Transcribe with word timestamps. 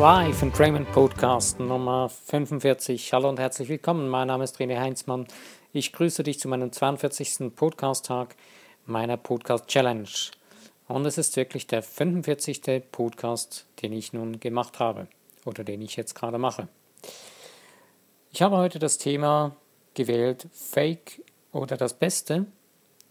Live 0.00 0.42
Raymond 0.58 0.90
Podcast 0.92 1.60
Nummer 1.60 2.08
45. 2.08 3.12
Hallo 3.12 3.28
und 3.28 3.38
herzlich 3.38 3.68
willkommen. 3.68 4.08
Mein 4.08 4.28
Name 4.28 4.44
ist 4.44 4.56
René 4.56 4.80
Heinzmann. 4.80 5.26
Ich 5.74 5.92
grüße 5.92 6.22
dich 6.22 6.40
zu 6.40 6.48
meinem 6.48 6.72
42. 6.72 7.54
Podcast-Tag 7.54 8.34
meiner 8.86 9.18
Podcast 9.18 9.66
Challenge. 9.66 10.08
Und 10.88 11.04
es 11.04 11.18
ist 11.18 11.36
wirklich 11.36 11.66
der 11.66 11.82
45. 11.82 12.90
Podcast, 12.90 13.66
den 13.82 13.92
ich 13.92 14.14
nun 14.14 14.40
gemacht 14.40 14.78
habe 14.78 15.06
oder 15.44 15.64
den 15.64 15.82
ich 15.82 15.96
jetzt 15.96 16.14
gerade 16.14 16.38
mache. 16.38 16.68
Ich 18.32 18.40
habe 18.40 18.56
heute 18.56 18.78
das 18.78 18.96
Thema 18.96 19.54
gewählt 19.92 20.48
Fake 20.50 21.22
oder 21.52 21.76
das 21.76 21.92
Beste, 21.92 22.46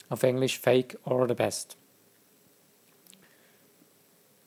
auf 0.10 0.24
Englisch 0.24 0.58
Fake 0.58 0.98
or 1.06 1.28
the 1.28 1.36
Best. 1.36 1.78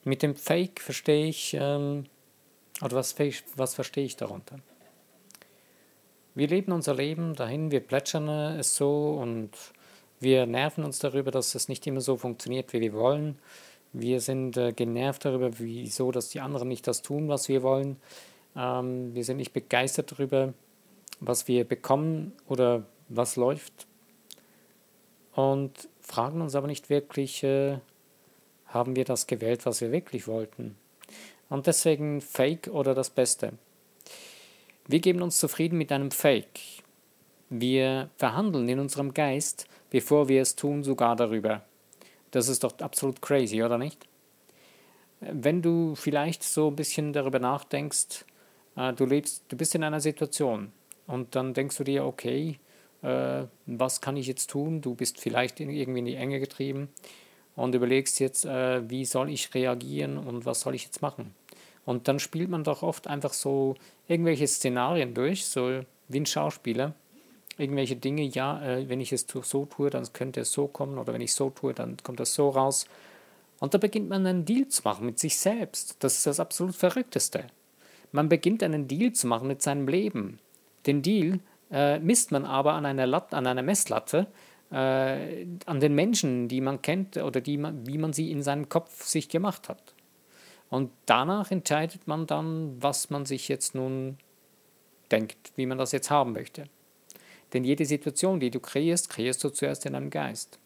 Mit 0.02 0.24
dem 0.24 0.34
Fake 0.34 0.80
verstehe 0.80 1.26
ich, 1.26 1.56
ähm, 1.56 2.06
oder 2.82 2.96
was, 2.96 3.14
was 3.56 3.74
verstehe 3.74 4.04
ich 4.04 4.16
darunter? 4.16 4.56
Wir 6.34 6.48
leben 6.48 6.72
unser 6.72 6.94
Leben 6.94 7.34
dahin, 7.34 7.70
wir 7.70 7.80
plätschern 7.80 8.28
es 8.28 8.74
so 8.74 9.18
und 9.20 9.50
wir 10.18 10.46
nerven 10.46 10.84
uns 10.84 10.98
darüber, 10.98 11.30
dass 11.30 11.54
es 11.54 11.68
nicht 11.68 11.86
immer 11.86 12.00
so 12.00 12.16
funktioniert, 12.16 12.72
wie 12.72 12.80
wir 12.80 12.94
wollen. 12.94 13.38
Wir 13.92 14.20
sind 14.20 14.56
äh, 14.56 14.72
genervt 14.72 15.24
darüber, 15.24 15.58
wieso, 15.58 16.10
dass 16.12 16.30
die 16.30 16.40
anderen 16.40 16.68
nicht 16.68 16.86
das 16.86 17.02
tun, 17.02 17.28
was 17.28 17.48
wir 17.48 17.62
wollen. 17.62 17.96
Ähm, 18.56 19.14
wir 19.14 19.24
sind 19.24 19.36
nicht 19.36 19.52
begeistert 19.52 20.12
darüber, 20.12 20.54
was 21.20 21.48
wir 21.48 21.64
bekommen 21.64 22.32
oder 22.48 22.84
was 23.08 23.36
läuft. 23.36 23.86
Und 25.34 25.88
fragen 26.00 26.40
uns 26.40 26.54
aber 26.54 26.66
nicht 26.66 26.88
wirklich, 26.88 27.42
äh, 27.42 27.78
haben 28.66 28.96
wir 28.96 29.04
das 29.04 29.26
gewählt, 29.26 29.66
was 29.66 29.82
wir 29.82 29.92
wirklich 29.92 30.26
wollten. 30.26 30.76
Und 31.52 31.66
deswegen 31.66 32.22
Fake 32.22 32.68
oder 32.68 32.94
das 32.94 33.10
Beste. 33.10 33.52
Wir 34.88 35.00
geben 35.00 35.20
uns 35.20 35.38
zufrieden 35.38 35.76
mit 35.76 35.92
einem 35.92 36.10
Fake. 36.10 36.60
Wir 37.50 38.08
verhandeln 38.16 38.70
in 38.70 38.78
unserem 38.78 39.12
Geist, 39.12 39.66
bevor 39.90 40.30
wir 40.30 40.40
es 40.40 40.56
tun, 40.56 40.82
sogar 40.82 41.14
darüber. 41.14 41.60
Das 42.30 42.48
ist 42.48 42.64
doch 42.64 42.78
absolut 42.78 43.20
crazy, 43.20 43.62
oder 43.62 43.76
nicht? 43.76 44.08
Wenn 45.20 45.60
du 45.60 45.94
vielleicht 45.94 46.42
so 46.42 46.68
ein 46.68 46.76
bisschen 46.76 47.12
darüber 47.12 47.38
nachdenkst, 47.38 48.24
äh, 48.76 48.94
du 48.94 49.04
lebst, 49.04 49.44
du 49.48 49.56
bist 49.58 49.74
in 49.74 49.84
einer 49.84 50.00
Situation 50.00 50.72
und 51.06 51.34
dann 51.34 51.52
denkst 51.52 51.76
du 51.76 51.84
dir, 51.84 52.06
okay, 52.06 52.60
äh, 53.02 53.42
was 53.66 54.00
kann 54.00 54.16
ich 54.16 54.26
jetzt 54.26 54.48
tun? 54.48 54.80
Du 54.80 54.94
bist 54.94 55.20
vielleicht 55.20 55.60
irgendwie 55.60 55.98
in 55.98 56.06
die 56.06 56.16
Enge 56.16 56.40
getrieben 56.40 56.88
und 57.56 57.74
überlegst 57.74 58.20
jetzt, 58.20 58.46
äh, 58.46 58.88
wie 58.88 59.04
soll 59.04 59.28
ich 59.28 59.52
reagieren 59.52 60.16
und 60.16 60.46
was 60.46 60.62
soll 60.62 60.74
ich 60.74 60.84
jetzt 60.84 61.02
machen. 61.02 61.34
Und 61.84 62.08
dann 62.08 62.18
spielt 62.18 62.48
man 62.48 62.64
doch 62.64 62.82
oft 62.82 63.06
einfach 63.06 63.32
so 63.32 63.74
irgendwelche 64.06 64.46
Szenarien 64.46 65.14
durch, 65.14 65.46
so 65.46 65.80
wie 66.08 66.20
ein 66.20 66.26
Schauspieler. 66.26 66.94
Irgendwelche 67.58 67.96
Dinge, 67.96 68.22
ja, 68.22 68.62
äh, 68.62 68.88
wenn 68.88 69.00
ich 69.00 69.12
es 69.12 69.26
so 69.28 69.66
tue, 69.66 69.90
dann 69.90 70.10
könnte 70.12 70.40
es 70.40 70.52
so 70.52 70.68
kommen, 70.68 70.98
oder 70.98 71.12
wenn 71.12 71.20
ich 71.20 71.34
so 71.34 71.50
tue, 71.50 71.74
dann 71.74 71.96
kommt 72.02 72.20
das 72.20 72.34
so 72.34 72.48
raus. 72.48 72.86
Und 73.60 73.74
da 73.74 73.78
beginnt 73.78 74.08
man 74.08 74.26
einen 74.26 74.44
Deal 74.44 74.68
zu 74.68 74.82
machen 74.84 75.06
mit 75.06 75.18
sich 75.18 75.36
selbst. 75.36 75.96
Das 76.00 76.16
ist 76.16 76.26
das 76.26 76.40
absolut 76.40 76.74
Verrückteste. 76.74 77.44
Man 78.10 78.28
beginnt 78.28 78.62
einen 78.62 78.88
Deal 78.88 79.12
zu 79.12 79.26
machen 79.26 79.48
mit 79.48 79.62
seinem 79.62 79.86
Leben. 79.86 80.38
Den 80.86 81.02
Deal 81.02 81.40
äh, 81.70 81.98
misst 81.98 82.32
man 82.32 82.44
aber 82.44 82.72
an 82.72 82.86
einer, 82.86 83.06
Lat 83.06 83.32
an 83.34 83.46
einer 83.46 83.62
Messlatte, 83.62 84.26
äh, 84.70 85.46
an 85.66 85.80
den 85.80 85.94
Menschen, 85.94 86.48
die 86.48 86.60
man 86.60 86.82
kennt 86.82 87.16
oder 87.16 87.40
die 87.40 87.56
man, 87.56 87.86
wie 87.86 87.98
man 87.98 88.12
sie 88.12 88.30
in 88.30 88.42
seinem 88.42 88.68
Kopf 88.68 89.04
sich 89.04 89.28
gemacht 89.28 89.68
hat. 89.68 89.94
Und 90.72 90.90
danach 91.04 91.50
entscheidet 91.50 92.08
man 92.08 92.26
dann, 92.26 92.82
was 92.82 93.10
man 93.10 93.26
sich 93.26 93.46
jetzt 93.48 93.74
nun 93.74 94.16
denkt, 95.10 95.52
wie 95.54 95.66
man 95.66 95.76
das 95.76 95.92
jetzt 95.92 96.08
haben 96.08 96.32
möchte. 96.32 96.64
Denn 97.52 97.62
jede 97.62 97.84
Situation, 97.84 98.40
die 98.40 98.50
du 98.50 98.58
kreierst, 98.58 99.10
kreierst 99.10 99.44
du 99.44 99.50
zuerst 99.50 99.84
in 99.84 99.92
deinem 99.92 100.08
Geist. 100.08 100.58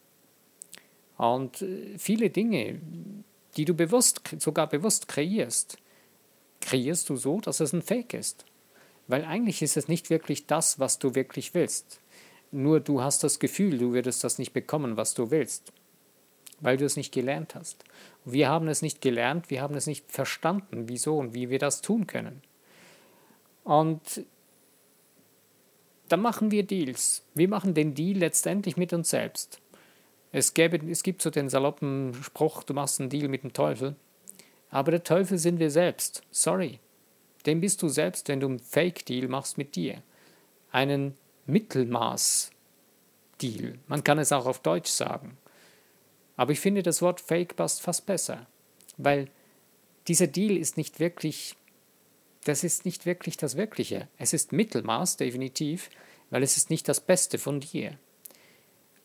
Und 1.18 1.60
äh, 1.62 1.98
viele 1.98 2.30
Dinge, 2.30 2.80
die 3.56 3.64
du 3.64 3.74
bewusst, 3.74 4.20
sogar 4.38 4.68
bewusst 4.68 5.08
kreierst, 5.08 5.76
kreierst 6.60 7.08
du 7.08 7.16
so, 7.16 7.40
dass 7.40 7.58
es 7.58 7.72
ein 7.72 7.82
Fake 7.82 8.14
ist. 8.14 8.44
Weil 9.08 9.24
eigentlich 9.24 9.60
ist 9.60 9.76
es 9.76 9.88
nicht 9.88 10.08
wirklich 10.08 10.46
das, 10.46 10.78
was 10.78 11.00
du 11.00 11.16
wirklich 11.16 11.52
willst. 11.52 11.98
Nur 12.52 12.78
du 12.78 13.02
hast 13.02 13.24
das 13.24 13.40
Gefühl, 13.40 13.78
du 13.78 13.92
würdest 13.92 14.22
das 14.22 14.38
nicht 14.38 14.52
bekommen, 14.52 14.96
was 14.96 15.14
du 15.14 15.32
willst, 15.32 15.72
weil 16.60 16.76
du 16.76 16.84
es 16.84 16.96
nicht 16.96 17.12
gelernt 17.12 17.54
hast. 17.54 17.84
Wir 18.24 18.48
haben 18.48 18.68
es 18.68 18.82
nicht 18.82 19.00
gelernt, 19.00 19.50
wir 19.50 19.62
haben 19.62 19.76
es 19.76 19.86
nicht 19.86 20.10
verstanden, 20.10 20.88
wieso 20.88 21.18
und 21.18 21.34
wie 21.34 21.50
wir 21.50 21.58
das 21.58 21.82
tun 21.82 22.06
können. 22.06 22.42
Und 23.64 24.24
dann 26.08 26.20
machen 26.20 26.50
wir 26.50 26.62
Deals. 26.62 27.24
Wir 27.34 27.48
machen 27.48 27.74
den 27.74 27.94
Deal 27.94 28.18
letztendlich 28.18 28.76
mit 28.76 28.92
uns 28.92 29.10
selbst. 29.10 29.60
Es, 30.32 30.54
gäbe, 30.54 30.78
es 30.90 31.02
gibt 31.02 31.22
so 31.22 31.30
den 31.30 31.48
saloppen 31.48 32.14
Spruch, 32.22 32.62
du 32.62 32.74
machst 32.74 33.00
einen 33.00 33.10
Deal 33.10 33.28
mit 33.28 33.42
dem 33.42 33.52
Teufel. 33.52 33.96
Aber 34.70 34.90
der 34.90 35.04
Teufel 35.04 35.38
sind 35.38 35.58
wir 35.58 35.70
selbst. 35.70 36.22
Sorry. 36.30 36.80
Den 37.46 37.60
bist 37.60 37.82
du 37.82 37.88
selbst, 37.88 38.28
wenn 38.28 38.40
du 38.40 38.48
einen 38.48 38.58
Fake-Deal 38.58 39.28
machst 39.28 39.56
mit 39.56 39.76
dir. 39.76 40.02
Einen 40.72 41.14
Mittelmaß-Deal. 41.46 43.78
Man 43.86 44.04
kann 44.04 44.18
es 44.18 44.32
auch 44.32 44.46
auf 44.46 44.60
Deutsch 44.60 44.90
sagen. 44.90 45.38
Aber 46.36 46.52
ich 46.52 46.60
finde, 46.60 46.82
das 46.82 47.02
Wort 47.02 47.20
Fake 47.20 47.56
passt 47.56 47.80
fast 47.80 48.06
besser, 48.06 48.46
weil 48.96 49.28
dieser 50.08 50.26
Deal 50.26 50.56
ist 50.56 50.76
nicht 50.76 51.00
wirklich, 51.00 51.56
das 52.44 52.62
ist 52.62 52.84
nicht 52.84 53.06
wirklich 53.06 53.36
das 53.36 53.56
Wirkliche. 53.56 54.08
Es 54.18 54.32
ist 54.32 54.52
Mittelmaß, 54.52 55.16
definitiv, 55.16 55.90
weil 56.30 56.42
es 56.42 56.56
ist 56.56 56.70
nicht 56.70 56.88
das 56.88 57.00
Beste 57.00 57.38
von 57.38 57.60
dir. 57.60 57.98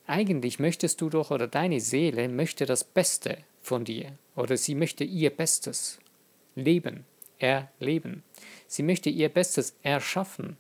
Eigentlich 0.08 0.60
möchtest 0.60 1.00
du 1.02 1.10
doch, 1.10 1.32
oder 1.32 1.48
deine 1.48 1.80
Seele 1.80 2.28
möchte 2.28 2.66
das 2.66 2.84
Beste 2.84 3.38
von 3.62 3.86
dir, 3.86 4.18
oder 4.36 4.58
sie 4.58 4.76
möchte 4.76 5.04
ihr 5.04 5.30
Bestes 5.30 6.00
leben, 6.56 7.06
erleben. 7.40 8.24
Sie 8.68 8.84
möchte 8.84 9.10
ihr 9.10 9.30
Bestes 9.30 9.76
erschaffen, 9.84 10.58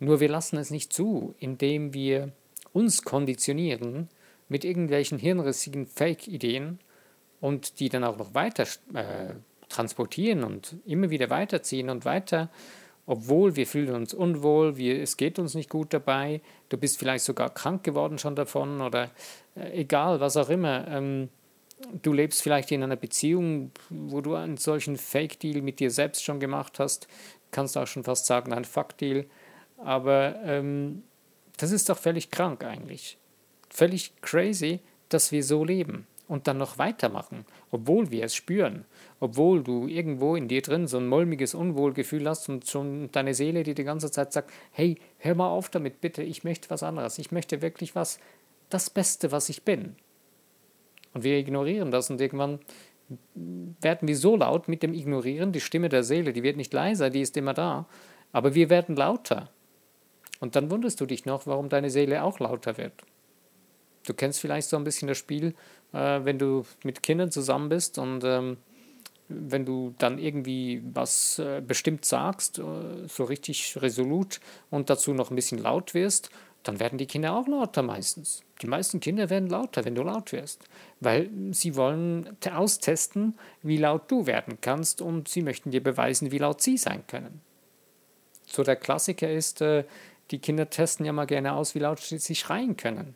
nur 0.00 0.20
wir 0.20 0.28
lassen 0.28 0.56
es 0.58 0.70
nicht 0.70 0.92
zu, 0.92 1.34
indem 1.38 1.94
wir 1.94 2.32
uns 2.72 3.02
konditionieren 3.02 4.08
mit 4.48 4.64
irgendwelchen 4.64 5.18
hirnrissigen 5.18 5.86
Fake-Ideen 5.86 6.78
und 7.40 7.80
die 7.80 7.88
dann 7.88 8.04
auch 8.04 8.16
noch 8.16 8.34
weiter 8.34 8.64
äh, 8.94 9.34
transportieren 9.68 10.44
und 10.44 10.76
immer 10.84 11.10
wieder 11.10 11.30
weiterziehen 11.30 11.90
und 11.90 12.04
weiter, 12.04 12.50
obwohl 13.06 13.56
wir 13.56 13.66
fühlen 13.66 13.94
uns 13.94 14.14
unwohl, 14.14 14.76
wir, 14.76 15.02
es 15.02 15.16
geht 15.16 15.38
uns 15.38 15.54
nicht 15.54 15.68
gut 15.68 15.92
dabei, 15.92 16.40
du 16.68 16.78
bist 16.78 16.98
vielleicht 16.98 17.24
sogar 17.24 17.52
krank 17.52 17.84
geworden 17.84 18.18
schon 18.18 18.36
davon 18.36 18.80
oder 18.80 19.10
äh, 19.56 19.80
egal, 19.80 20.20
was 20.20 20.36
auch 20.36 20.48
immer. 20.48 20.86
Ähm, 20.88 21.28
du 22.02 22.12
lebst 22.12 22.42
vielleicht 22.42 22.72
in 22.72 22.82
einer 22.82 22.96
Beziehung, 22.96 23.72
wo 23.90 24.20
du 24.20 24.34
einen 24.34 24.56
solchen 24.56 24.96
Fake-Deal 24.96 25.60
mit 25.60 25.80
dir 25.80 25.90
selbst 25.90 26.24
schon 26.24 26.40
gemacht 26.40 26.78
hast, 26.78 27.08
kannst 27.50 27.76
auch 27.76 27.86
schon 27.86 28.04
fast 28.04 28.26
sagen, 28.26 28.52
ein 28.52 28.64
Fuck-Deal 28.64 29.26
aber 29.76 30.36
ähm, 30.44 31.04
das 31.56 31.70
ist 31.70 31.88
doch 31.88 31.98
völlig 31.98 32.30
krank 32.30 32.64
eigentlich. 32.64 33.18
Völlig 33.74 34.12
crazy, 34.22 34.78
dass 35.08 35.32
wir 35.32 35.42
so 35.42 35.64
leben 35.64 36.06
und 36.28 36.46
dann 36.46 36.58
noch 36.58 36.78
weitermachen, 36.78 37.44
obwohl 37.72 38.12
wir 38.12 38.22
es 38.22 38.32
spüren, 38.32 38.84
obwohl 39.18 39.64
du 39.64 39.88
irgendwo 39.88 40.36
in 40.36 40.46
dir 40.46 40.62
drin 40.62 40.86
so 40.86 40.98
ein 40.98 41.08
mulmiges 41.08 41.54
Unwohlgefühl 41.54 42.28
hast 42.28 42.48
und 42.48 42.68
schon 42.68 43.10
deine 43.10 43.34
Seele, 43.34 43.64
die 43.64 43.74
die 43.74 43.82
ganze 43.82 44.12
Zeit 44.12 44.32
sagt, 44.32 44.52
hey, 44.70 44.96
hör 45.18 45.34
mal 45.34 45.48
auf 45.48 45.70
damit, 45.70 46.00
bitte, 46.00 46.22
ich 46.22 46.44
möchte 46.44 46.70
was 46.70 46.84
anderes, 46.84 47.18
ich 47.18 47.32
möchte 47.32 47.62
wirklich 47.62 47.96
was, 47.96 48.20
das 48.68 48.90
Beste, 48.90 49.32
was 49.32 49.48
ich 49.48 49.64
bin. 49.64 49.96
Und 51.12 51.24
wir 51.24 51.36
ignorieren 51.36 51.90
das 51.90 52.10
und 52.10 52.20
irgendwann 52.20 52.60
werden 53.34 54.06
wir 54.06 54.16
so 54.16 54.36
laut 54.36 54.68
mit 54.68 54.84
dem 54.84 54.94
Ignorieren, 54.94 55.50
die 55.50 55.60
Stimme 55.60 55.88
der 55.88 56.04
Seele, 56.04 56.32
die 56.32 56.44
wird 56.44 56.56
nicht 56.56 56.72
leiser, 56.72 57.10
die 57.10 57.22
ist 57.22 57.36
immer 57.36 57.54
da, 57.54 57.88
aber 58.30 58.54
wir 58.54 58.70
werden 58.70 58.94
lauter. 58.94 59.50
Und 60.38 60.54
dann 60.54 60.70
wunderst 60.70 61.00
du 61.00 61.06
dich 61.06 61.26
noch, 61.26 61.48
warum 61.48 61.68
deine 61.68 61.90
Seele 61.90 62.22
auch 62.22 62.38
lauter 62.38 62.78
wird. 62.78 62.92
Du 64.06 64.14
kennst 64.14 64.40
vielleicht 64.40 64.68
so 64.68 64.76
ein 64.76 64.84
bisschen 64.84 65.08
das 65.08 65.18
Spiel, 65.18 65.54
äh, 65.92 66.20
wenn 66.24 66.38
du 66.38 66.64
mit 66.82 67.02
Kindern 67.02 67.30
zusammen 67.30 67.68
bist 67.68 67.98
und 67.98 68.22
ähm, 68.24 68.58
wenn 69.28 69.64
du 69.64 69.94
dann 69.98 70.18
irgendwie 70.18 70.82
was 70.92 71.38
äh, 71.38 71.62
bestimmt 71.66 72.04
sagst, 72.04 72.58
äh, 72.58 72.62
so 73.08 73.24
richtig 73.24 73.80
resolut 73.80 74.40
und 74.70 74.90
dazu 74.90 75.14
noch 75.14 75.30
ein 75.30 75.36
bisschen 75.36 75.58
laut 75.58 75.94
wirst, 75.94 76.30
dann 76.62 76.80
werden 76.80 76.98
die 76.98 77.06
Kinder 77.06 77.36
auch 77.36 77.46
lauter 77.46 77.82
meistens. 77.82 78.42
Die 78.62 78.66
meisten 78.66 79.00
Kinder 79.00 79.28
werden 79.30 79.48
lauter, 79.48 79.84
wenn 79.84 79.94
du 79.94 80.02
laut 80.02 80.32
wirst, 80.32 80.64
weil 81.00 81.30
sie 81.50 81.76
wollen 81.76 82.36
austesten, 82.50 83.38
wie 83.62 83.76
laut 83.76 84.10
du 84.10 84.26
werden 84.26 84.58
kannst 84.60 85.02
und 85.02 85.28
sie 85.28 85.42
möchten 85.42 85.70
dir 85.70 85.82
beweisen, 85.82 86.30
wie 86.30 86.38
laut 86.38 86.62
sie 86.62 86.78
sein 86.78 87.06
können. 87.06 87.40
So 88.46 88.62
der 88.62 88.76
Klassiker 88.76 89.30
ist, 89.30 89.60
äh, 89.60 89.84
die 90.30 90.38
Kinder 90.38 90.70
testen 90.70 91.04
ja 91.04 91.12
mal 91.12 91.26
gerne 91.26 91.54
aus, 91.54 91.74
wie 91.74 91.80
laut 91.80 92.00
sie 92.00 92.34
schreien 92.34 92.76
können. 92.76 93.14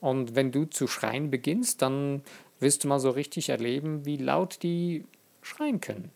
Und 0.00 0.34
wenn 0.34 0.52
du 0.52 0.66
zu 0.66 0.86
schreien 0.86 1.30
beginnst, 1.30 1.82
dann 1.82 2.22
wirst 2.60 2.84
du 2.84 2.88
mal 2.88 3.00
so 3.00 3.10
richtig 3.10 3.48
erleben, 3.48 4.04
wie 4.04 4.16
laut 4.16 4.62
die 4.62 5.04
schreien 5.42 5.80
können. 5.80 6.10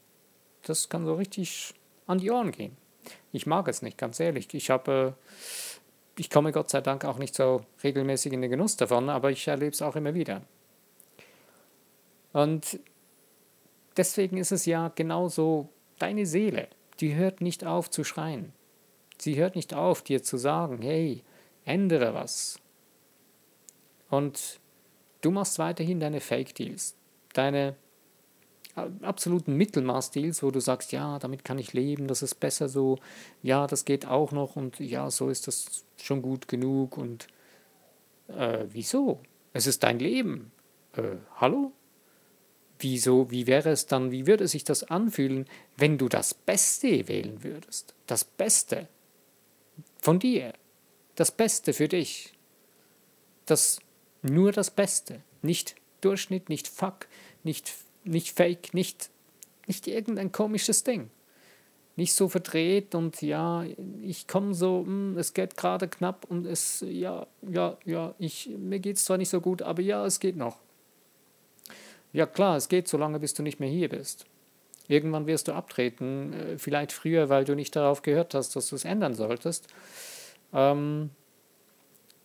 das 0.62 0.88
kann 0.88 1.04
so 1.06 1.14
richtig 1.14 1.74
an 2.06 2.18
die 2.18 2.30
Ohren 2.30 2.52
gehen. 2.52 2.76
Ich 3.32 3.46
mag 3.46 3.68
es 3.68 3.82
nicht, 3.82 3.96
ganz 3.96 4.20
ehrlich. 4.20 4.52
Ich 4.52 4.70
habe, 4.70 5.14
ich 6.18 6.28
komme 6.28 6.52
Gott 6.52 6.70
sei 6.70 6.80
Dank 6.80 7.04
auch 7.04 7.18
nicht 7.18 7.34
so 7.34 7.64
regelmäßig 7.82 8.32
in 8.32 8.42
den 8.42 8.50
Genuss 8.50 8.76
davon, 8.76 9.08
aber 9.08 9.30
ich 9.30 9.46
erlebe 9.46 9.72
es 9.72 9.82
auch 9.82 9.96
immer 9.96 10.14
wieder. 10.14 10.42
Und 12.32 12.80
deswegen 13.96 14.36
ist 14.36 14.52
es 14.52 14.66
ja 14.66 14.88
genauso, 14.94 15.68
deine 15.98 16.26
Seele, 16.26 16.68
die 17.00 17.14
hört 17.14 17.40
nicht 17.40 17.64
auf 17.64 17.90
zu 17.90 18.04
schreien. 18.04 18.52
Sie 19.18 19.36
hört 19.36 19.54
nicht 19.54 19.74
auf, 19.74 20.02
dir 20.02 20.22
zu 20.22 20.36
sagen, 20.36 20.80
hey, 20.82 21.22
ändere 21.64 22.14
was. 22.14 22.58
Und 24.10 24.60
du 25.20 25.30
machst 25.30 25.58
weiterhin 25.58 26.00
deine 26.00 26.20
Fake-Deals, 26.20 26.94
deine 27.32 27.76
absoluten 29.02 29.56
Mittelmaß-Deals, 29.56 30.42
wo 30.42 30.50
du 30.50 30.60
sagst, 30.60 30.92
ja, 30.92 31.18
damit 31.18 31.44
kann 31.44 31.58
ich 31.58 31.72
leben, 31.72 32.06
das 32.06 32.22
ist 32.22 32.36
besser 32.36 32.68
so, 32.68 32.98
ja, 33.42 33.66
das 33.66 33.84
geht 33.84 34.06
auch 34.06 34.32
noch 34.32 34.56
und 34.56 34.78
ja, 34.78 35.10
so 35.10 35.28
ist 35.28 35.48
das 35.48 35.84
schon 35.96 36.22
gut 36.22 36.48
genug 36.48 36.96
und 36.96 37.26
äh, 38.28 38.66
wieso? 38.68 39.20
Es 39.52 39.66
ist 39.66 39.82
dein 39.82 39.98
Leben. 39.98 40.52
Äh, 40.96 41.16
hallo? 41.36 41.72
Wieso, 42.78 43.30
wie 43.30 43.46
wäre 43.46 43.70
es 43.70 43.86
dann, 43.86 44.10
wie 44.10 44.26
würde 44.26 44.48
sich 44.48 44.64
das 44.64 44.84
anfühlen, 44.84 45.46
wenn 45.76 45.98
du 45.98 46.08
das 46.08 46.32
Beste 46.32 47.08
wählen 47.08 47.42
würdest? 47.42 47.94
Das 48.06 48.24
Beste 48.24 48.88
von 50.00 50.18
dir. 50.18 50.54
Das 51.16 51.30
Beste 51.30 51.72
für 51.72 51.88
dich. 51.88 52.32
Das, 53.44 53.80
nur 54.22 54.52
das 54.52 54.70
Beste. 54.70 55.22
Nicht 55.42 55.76
Durchschnitt, 56.00 56.48
nicht 56.48 56.68
Fuck, 56.68 57.06
nicht 57.42 57.74
nicht 58.04 58.36
fake, 58.36 58.74
nicht, 58.74 59.10
nicht 59.66 59.86
irgendein 59.86 60.32
komisches 60.32 60.84
Ding. 60.84 61.10
Nicht 61.96 62.14
so 62.14 62.28
verdreht 62.28 62.94
und 62.94 63.20
ja, 63.20 63.64
ich 64.02 64.26
komme 64.26 64.54
so, 64.54 64.84
hm, 64.86 65.18
es 65.18 65.34
geht 65.34 65.56
gerade 65.56 65.88
knapp 65.88 66.24
und 66.28 66.46
es, 66.46 66.84
ja, 66.86 67.26
ja, 67.42 67.76
ja, 67.84 68.14
ich, 68.18 68.48
mir 68.56 68.78
geht 68.78 68.96
es 68.96 69.04
zwar 69.04 69.18
nicht 69.18 69.28
so 69.28 69.40
gut, 69.40 69.60
aber 69.60 69.82
ja, 69.82 70.06
es 70.06 70.20
geht 70.20 70.36
noch. 70.36 70.58
Ja 72.12 72.26
klar, 72.26 72.56
es 72.56 72.68
geht 72.68 72.88
so 72.88 72.96
lange, 72.96 73.20
bis 73.20 73.34
du 73.34 73.42
nicht 73.42 73.60
mehr 73.60 73.68
hier 73.68 73.88
bist. 73.88 74.24
Irgendwann 74.88 75.26
wirst 75.26 75.46
du 75.46 75.52
abtreten, 75.52 76.32
äh, 76.32 76.58
vielleicht 76.58 76.92
früher, 76.92 77.28
weil 77.28 77.44
du 77.44 77.54
nicht 77.54 77.76
darauf 77.76 78.02
gehört 78.02 78.34
hast, 78.34 78.56
dass 78.56 78.68
du 78.68 78.76
es 78.76 78.84
ändern 78.84 79.14
solltest. 79.14 79.68
Ähm, 80.52 81.10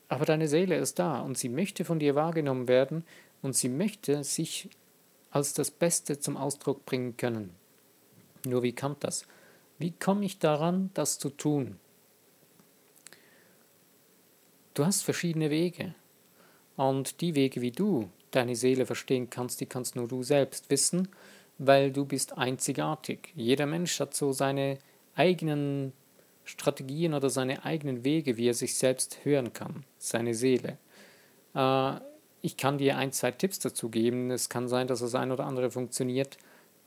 aber 0.07 0.25
deine 0.25 0.47
Seele 0.47 0.77
ist 0.77 0.99
da 0.99 1.21
und 1.21 1.37
sie 1.37 1.49
möchte 1.49 1.85
von 1.85 1.99
dir 1.99 2.15
wahrgenommen 2.15 2.67
werden 2.67 3.03
und 3.41 3.55
sie 3.55 3.69
möchte 3.69 4.23
sich 4.23 4.69
als 5.31 5.53
das 5.53 5.71
Beste 5.71 6.19
zum 6.19 6.37
Ausdruck 6.37 6.85
bringen 6.85 7.17
können. 7.17 7.55
Nur 8.45 8.63
wie 8.63 8.73
kommt 8.73 9.03
das? 9.03 9.25
Wie 9.77 9.91
komme 9.91 10.25
ich 10.25 10.39
daran, 10.39 10.91
das 10.93 11.19
zu 11.19 11.29
tun? 11.29 11.77
Du 14.73 14.85
hast 14.85 15.03
verschiedene 15.03 15.49
Wege. 15.49 15.95
Und 16.77 17.21
die 17.21 17.35
Wege, 17.35 17.61
wie 17.61 17.71
du 17.71 18.09
deine 18.31 18.55
Seele 18.55 18.85
verstehen 18.85 19.29
kannst, 19.29 19.61
die 19.61 19.65
kannst 19.65 19.95
nur 19.95 20.07
du 20.07 20.23
selbst 20.23 20.69
wissen, 20.69 21.07
weil 21.57 21.91
du 21.91 22.05
bist 22.05 22.37
einzigartig. 22.37 23.31
Jeder 23.35 23.65
Mensch 23.65 23.99
hat 23.99 24.13
so 24.13 24.33
seine 24.33 24.77
eigenen 25.15 25.93
Strategien 26.45 27.13
oder 27.13 27.29
seine 27.29 27.65
eigenen 27.65 28.03
Wege, 28.03 28.37
wie 28.37 28.47
er 28.47 28.53
sich 28.53 28.75
selbst 28.75 29.19
hören 29.23 29.51
kann, 29.51 29.83
seine 29.97 30.33
Seele. 30.33 30.77
Äh, 31.53 31.95
ich 32.41 32.57
kann 32.57 32.77
dir 32.77 32.97
ein, 32.97 33.11
zwei 33.11 33.31
Tipps 33.31 33.59
dazu 33.59 33.89
geben. 33.89 34.29
Es 34.29 34.49
kann 34.49 34.67
sein, 34.67 34.87
dass 34.87 34.99
das 34.99 35.15
ein 35.15 35.31
oder 35.31 35.45
andere 35.45 35.71
funktioniert, 35.71 36.37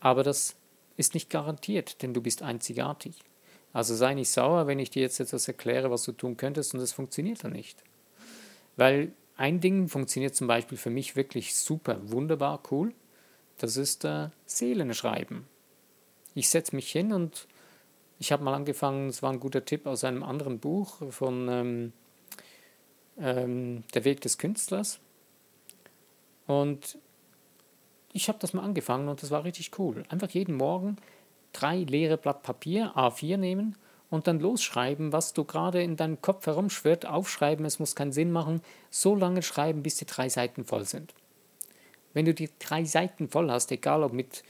aber 0.00 0.22
das 0.22 0.54
ist 0.96 1.14
nicht 1.14 1.30
garantiert, 1.30 2.02
denn 2.02 2.14
du 2.14 2.20
bist 2.20 2.42
einzigartig. 2.42 3.18
Also 3.72 3.94
sei 3.94 4.14
nicht 4.14 4.30
sauer, 4.30 4.66
wenn 4.66 4.78
ich 4.78 4.90
dir 4.90 5.02
jetzt 5.02 5.20
etwas 5.20 5.46
erkläre, 5.46 5.90
was 5.90 6.04
du 6.04 6.12
tun 6.12 6.36
könntest 6.36 6.74
und 6.74 6.80
es 6.80 6.92
funktioniert 6.92 7.44
dann 7.44 7.52
nicht. 7.52 7.82
Weil 8.76 9.12
ein 9.36 9.60
Ding 9.60 9.88
funktioniert 9.88 10.34
zum 10.34 10.46
Beispiel 10.46 10.78
für 10.78 10.90
mich 10.90 11.16
wirklich 11.16 11.54
super, 11.54 11.98
wunderbar, 12.02 12.62
cool. 12.70 12.94
Das 13.58 13.76
ist 13.76 14.04
äh, 14.04 14.28
Seelenschreiben. 14.46 15.44
Ich 16.34 16.48
setze 16.48 16.74
mich 16.76 16.90
hin 16.90 17.12
und 17.12 17.46
ich 18.18 18.32
habe 18.32 18.42
mal 18.42 18.54
angefangen, 18.54 19.08
es 19.08 19.22
war 19.22 19.32
ein 19.32 19.40
guter 19.40 19.64
Tipp 19.64 19.86
aus 19.86 20.04
einem 20.04 20.22
anderen 20.22 20.58
Buch 20.58 20.96
von 21.10 21.48
ähm, 21.48 21.92
ähm, 23.18 23.84
Der 23.94 24.04
Weg 24.04 24.20
des 24.20 24.38
Künstlers. 24.38 25.00
Und 26.46 26.98
ich 28.12 28.28
habe 28.28 28.38
das 28.40 28.54
mal 28.54 28.62
angefangen 28.62 29.08
und 29.08 29.22
das 29.22 29.30
war 29.30 29.44
richtig 29.44 29.78
cool. 29.78 30.02
Einfach 30.08 30.30
jeden 30.30 30.56
Morgen 30.56 30.96
drei 31.52 31.78
leere 31.78 32.16
Blatt 32.16 32.42
Papier, 32.42 32.92
A4 32.96 33.36
nehmen 33.36 33.76
und 34.10 34.26
dann 34.26 34.40
losschreiben, 34.40 35.12
was 35.12 35.32
du 35.32 35.44
gerade 35.44 35.82
in 35.82 35.96
deinem 35.96 36.20
Kopf 36.22 36.46
herumschwirrt, 36.46 37.06
aufschreiben, 37.06 37.64
es 37.66 37.78
muss 37.78 37.94
keinen 37.94 38.12
Sinn 38.12 38.32
machen, 38.32 38.62
so 38.90 39.14
lange 39.14 39.42
schreiben, 39.42 39.82
bis 39.82 39.96
die 39.96 40.06
drei 40.06 40.28
Seiten 40.28 40.64
voll 40.64 40.84
sind. 40.84 41.14
Wenn 42.14 42.24
du 42.24 42.34
die 42.34 42.50
drei 42.58 42.84
Seiten 42.84 43.28
voll 43.28 43.50
hast, 43.50 43.70
egal 43.70 44.02
ob 44.02 44.12
mit, 44.12 44.42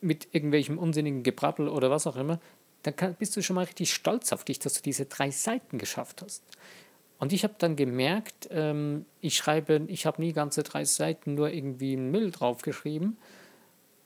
mit 0.00 0.28
irgendwelchem 0.32 0.78
unsinnigen 0.78 1.22
Gebrabbel 1.22 1.68
oder 1.68 1.90
was 1.90 2.06
auch 2.06 2.16
immer, 2.16 2.38
dann 2.82 2.96
kann, 2.96 3.14
bist 3.14 3.36
du 3.36 3.42
schon 3.42 3.56
mal 3.56 3.64
richtig 3.64 3.92
stolz 3.92 4.32
auf 4.32 4.44
dich, 4.44 4.58
dass 4.58 4.74
du 4.74 4.82
diese 4.82 5.06
drei 5.06 5.30
Seiten 5.30 5.78
geschafft 5.78 6.22
hast. 6.22 6.42
Und 7.18 7.32
ich 7.32 7.42
habe 7.42 7.54
dann 7.58 7.74
gemerkt, 7.74 8.48
ähm, 8.50 9.04
ich 9.20 9.36
schreibe, 9.36 9.82
ich 9.88 10.06
habe 10.06 10.22
nie 10.22 10.32
ganze 10.32 10.62
drei 10.62 10.84
Seiten 10.84 11.34
nur 11.34 11.50
irgendwie 11.50 11.94
ein 11.94 12.10
Mill 12.10 12.30
draufgeschrieben, 12.30 13.18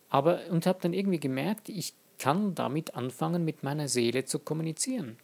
aber 0.09 0.41
und 0.51 0.67
habe 0.67 0.79
dann 0.81 0.95
irgendwie 0.95 1.21
gemerkt, 1.21 1.69
ich 1.69 1.95
kann 2.19 2.55
damit 2.55 2.95
anfangen, 2.95 3.45
mit 3.45 3.63
meiner 3.63 3.89
Seele 3.89 4.25
zu 4.25 4.39
kommunizieren. 4.39 5.19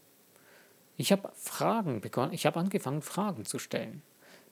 Ich 0.96 1.12
habe 1.12 1.30
Fragen 1.34 2.00
begonnen, 2.00 2.32
ich 2.32 2.44
habe 2.44 2.58
angefangen, 2.58 3.02
Fragen 3.02 3.44
zu 3.44 3.58
stellen, 3.58 4.02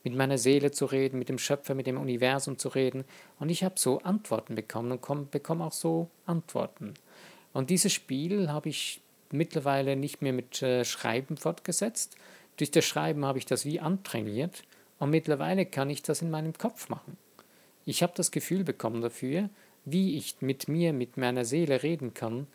mit 0.03 0.15
meiner 0.15 0.37
Seele 0.37 0.71
zu 0.71 0.85
reden, 0.85 1.19
mit 1.19 1.29
dem 1.29 1.37
Schöpfer, 1.37 1.75
mit 1.75 1.87
dem 1.87 1.97
Universum 1.97 2.57
zu 2.57 2.69
reden, 2.69 3.03
und 3.39 3.49
ich 3.49 3.63
habe 3.63 3.75
so 3.77 3.99
Antworten 3.99 4.55
bekommen 4.55 4.93
und 4.93 5.01
komm, 5.01 5.29
bekomme 5.29 5.65
auch 5.65 5.73
so 5.73 6.09
Antworten. 6.25 6.93
Und 7.53 7.69
dieses 7.69 7.93
Spiel 7.93 8.49
habe 8.49 8.69
ich 8.69 9.01
mittlerweile 9.31 9.95
nicht 9.95 10.21
mehr 10.21 10.33
mit 10.33 10.61
äh, 10.61 10.85
Schreiben 10.85 11.37
fortgesetzt, 11.37 12.15
durch 12.57 12.71
das 12.71 12.85
Schreiben 12.85 13.23
habe 13.23 13.37
ich 13.37 13.45
das 13.45 13.65
wie 13.65 13.79
antrainiert 13.79 14.63
und 14.99 15.11
mittlerweile 15.11 15.65
kann 15.65 15.89
ich 15.89 16.01
das 16.01 16.21
in 16.21 16.31
meinem 16.31 16.53
Kopf 16.53 16.89
machen. 16.89 17.17
Ich 17.85 18.03
habe 18.03 18.13
das 18.15 18.31
Gefühl 18.31 18.63
bekommen 18.63 19.01
dafür, 19.01 19.49
wie 19.85 20.17
ich 20.17 20.37
mit 20.41 20.67
mir, 20.67 20.91
mit 20.91 21.17
meiner 21.17 21.45
Seele 21.45 21.83
reden 21.83 22.13
kann 22.13 22.47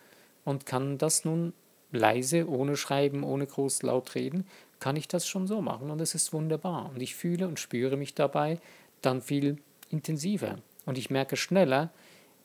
und 0.44 0.66
kann 0.66 0.98
das 0.98 1.24
nun 1.24 1.52
leise, 1.92 2.48
ohne 2.48 2.76
Schreiben, 2.76 3.22
ohne 3.22 3.46
groß 3.46 3.82
laut 3.82 4.14
reden, 4.14 4.46
kann 4.80 4.96
ich 4.96 5.06
das 5.06 5.26
schon 5.26 5.46
so 5.46 5.62
machen 5.62 5.90
und 5.90 6.00
es 6.00 6.14
ist 6.14 6.32
wunderbar. 6.32 6.90
Und 6.92 7.00
ich 7.00 7.14
fühle 7.14 7.46
und 7.46 7.60
spüre 7.60 7.96
mich 7.96 8.14
dabei 8.14 8.58
dann 9.02 9.22
viel 9.22 9.58
intensiver. 9.88 10.58
Und 10.84 10.98
ich 10.98 11.10
merke 11.10 11.36
schneller, 11.36 11.90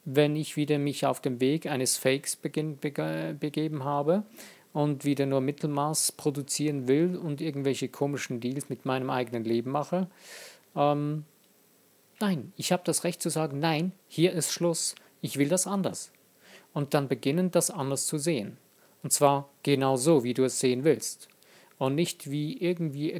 wenn 0.09 0.37
ich 0.37 0.55
wieder 0.55 0.79
mich 0.79 1.05
auf 1.05 1.19
dem 1.19 1.41
Weg 1.41 1.65
eines 1.65 1.97
Fakes 1.97 2.37
begeben 2.37 3.83
habe 3.83 4.23
und 4.71 5.03
wieder 5.03 5.25
nur 5.25 5.41
Mittelmaß 5.41 6.13
produzieren 6.13 6.87
will 6.87 7.17
und 7.17 7.41
irgendwelche 7.41 7.89
komischen 7.89 8.39
Deals 8.39 8.69
mit 8.69 8.85
meinem 8.85 9.09
eigenen 9.09 9.43
Leben 9.43 9.69
mache. 9.69 10.07
Ähm, 10.77 11.25
nein, 12.21 12.53
ich 12.55 12.71
habe 12.71 12.83
das 12.85 13.03
Recht 13.03 13.21
zu 13.21 13.29
sagen, 13.29 13.59
nein, 13.59 13.91
hier 14.07 14.31
ist 14.31 14.53
Schluss, 14.53 14.95
ich 15.19 15.37
will 15.37 15.49
das 15.49 15.67
anders. 15.67 16.13
Und 16.73 16.93
dann 16.93 17.09
beginnen, 17.09 17.51
das 17.51 17.69
anders 17.69 18.07
zu 18.07 18.17
sehen. 18.17 18.55
Und 19.03 19.11
zwar 19.11 19.49
genau 19.61 19.97
so, 19.97 20.23
wie 20.23 20.33
du 20.33 20.45
es 20.45 20.61
sehen 20.61 20.85
willst. 20.85 21.27
Und 21.79 21.95
nicht 21.95 22.31
wie 22.31 22.57
irgendwie 22.57 23.11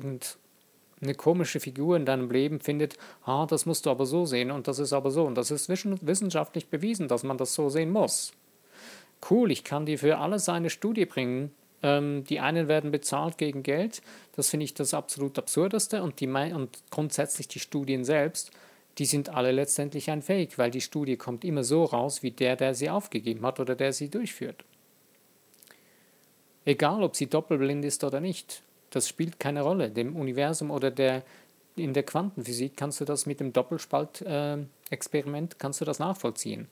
irgendeine 0.98 1.16
komische 1.16 1.60
Figur 1.60 1.96
in 1.96 2.06
deinem 2.06 2.30
Leben 2.30 2.60
findet, 2.60 2.98
ah, 3.24 3.46
das 3.46 3.66
musst 3.66 3.86
du 3.86 3.90
aber 3.90 4.06
so 4.06 4.26
sehen 4.26 4.52
und 4.52 4.68
das 4.68 4.80
ist 4.80 4.94
aber 4.94 5.12
so. 5.12 5.24
Und 5.24 5.36
das 5.36 5.52
ist 5.52 5.70
wissenschaftlich 5.70 6.70
bewiesen, 6.70 7.08
dass 7.08 7.24
man 7.24 7.38
das 7.38 7.54
so 7.54 7.70
sehen 7.70 7.92
muss 7.92 8.34
cool, 9.30 9.52
ich 9.52 9.64
kann 9.64 9.86
dir 9.86 10.00
für 10.00 10.18
alles 10.18 10.50
eine 10.50 10.70
Studie 10.70 11.06
bringen. 11.06 11.52
Ähm, 11.84 12.24
die 12.24 12.40
einen 12.40 12.68
werden 12.68 12.90
bezahlt 12.90 13.38
gegen 13.38 13.62
Geld, 13.62 14.02
das 14.36 14.50
finde 14.50 14.64
ich 14.64 14.74
das 14.74 14.96
absolut 14.96 15.38
absurdeste 15.38 16.02
und, 16.02 16.20
die, 16.20 16.28
und 16.28 16.80
grundsätzlich 16.90 17.48
die 17.48 17.60
Studien 17.60 18.04
selbst, 18.04 18.50
die 18.98 19.06
sind 19.06 19.30
alle 19.30 19.52
letztendlich 19.52 20.10
ein 20.10 20.24
Fake, 20.24 20.58
weil 20.58 20.72
die 20.72 20.82
Studie 20.82 21.18
kommt 21.18 21.46
immer 21.46 21.64
so 21.64 21.84
raus 21.84 22.24
wie 22.24 22.32
der, 22.32 22.56
der 22.56 22.74
sie 22.74 22.90
aufgegeben 22.90 23.46
hat 23.46 23.60
oder 23.60 23.76
der 23.76 23.94
sie 23.94 24.10
durchführt. 24.10 24.66
Egal, 26.66 27.04
ob 27.04 27.16
sie 27.16 27.28
doppelblind 27.28 27.86
ist 27.86 28.04
oder 28.04 28.22
nicht, 28.22 28.64
das 28.90 29.08
spielt 29.08 29.40
keine 29.40 29.62
Rolle. 29.62 29.90
Dem 29.90 30.16
Universum 30.16 30.72
oder 30.72 30.92
der 30.92 31.24
in 31.76 31.94
der 31.94 32.04
Quantenphysik 32.04 32.76
kannst 32.76 33.02
du 33.02 33.06
das 33.06 33.26
mit 33.26 33.40
dem 33.40 33.54
Doppelspalt-Experiment 33.54 35.54
äh, 35.54 35.56
kannst 35.60 35.80
du 35.80 35.86
das 35.86 36.00
nachvollziehen. 36.00 36.68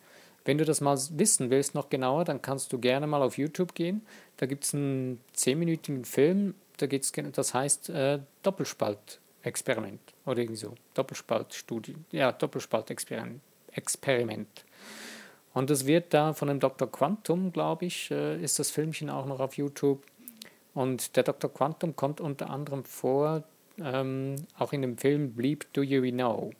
Wenn 0.46 0.58
du 0.58 0.66
das 0.66 0.82
mal 0.82 0.98
wissen 1.12 1.50
willst, 1.50 1.76
noch 1.76 1.90
genauer, 1.90 2.26
dann 2.26 2.42
kannst 2.42 2.74
du 2.74 2.80
gerne 2.80 3.08
mal 3.08 3.22
auf 3.22 3.38
YouTube 3.38 3.76
gehen. 3.76 4.06
Da 4.38 4.46
gibt 4.46 4.64
es 4.64 4.74
einen 4.74 5.20
zehnminütigen 5.34 6.06
Film, 6.06 6.56
da 6.78 6.88
geht's, 6.88 7.12
das 7.12 7.54
heißt 7.54 7.90
äh, 7.90 8.20
Doppelspaltexperiment 8.44 10.00
oder 10.26 10.40
irgendwie 10.40 10.60
so. 10.60 10.76
Doppelspaltstudie, 10.94 11.96
ja, 12.12 12.32
Doppelspaltexperiment. 12.32 13.42
Experiment. 13.72 14.66
Und 15.54 15.72
es 15.72 15.86
wird 15.86 16.14
da 16.14 16.34
von 16.34 16.48
dem 16.48 16.60
Dr. 16.60 16.92
Quantum, 16.92 17.52
glaube 17.52 17.86
ich, 17.86 18.12
äh, 18.12 18.42
ist 18.42 18.60
das 18.60 18.72
Filmchen 18.72 19.10
auch 19.10 19.26
noch 19.26 19.40
auf 19.40 19.58
YouTube. 19.58 20.04
Und 20.76 21.16
der 21.16 21.24
Dr. 21.24 21.52
Quantum 21.52 21.96
kommt 21.96 22.22
unter 22.22 22.52
anderem 22.52 22.84
vor, 22.84 23.44
ähm, 23.82 24.36
auch 24.58 24.74
in 24.74 24.84
dem 24.84 24.98
Film 24.98 25.34
Bleep 25.34 25.66
Do 25.74 25.82
You 25.82 26.02
Know. 26.12 26.52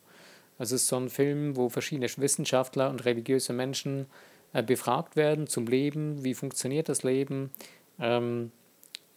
Es 0.58 0.72
ist 0.72 0.88
so 0.88 0.96
ein 0.96 1.10
Film, 1.10 1.58
wo 1.58 1.70
verschiedene 1.70 2.08
Wissenschaftler 2.18 2.90
und 2.90 3.06
religiöse 3.06 3.54
Menschen 3.54 4.08
äh, 4.54 4.64
befragt 4.64 5.18
werden 5.18 5.48
zum 5.48 5.68
Leben, 5.68 6.24
wie 6.24 6.34
funktioniert 6.34 6.88
das 6.88 7.04
Leben, 7.04 7.52
ähm, 8.00 8.52